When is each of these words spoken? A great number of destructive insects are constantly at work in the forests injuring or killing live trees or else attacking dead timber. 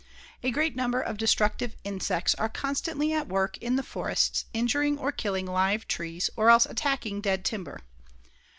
A 0.41 0.49
great 0.49 0.75
number 0.75 0.99
of 0.99 1.17
destructive 1.19 1.75
insects 1.83 2.33
are 2.33 2.49
constantly 2.49 3.13
at 3.13 3.27
work 3.27 3.55
in 3.59 3.75
the 3.75 3.83
forests 3.83 4.45
injuring 4.51 4.97
or 4.97 5.11
killing 5.11 5.45
live 5.45 5.87
trees 5.87 6.27
or 6.35 6.49
else 6.49 6.65
attacking 6.65 7.21
dead 7.21 7.45
timber. 7.45 7.81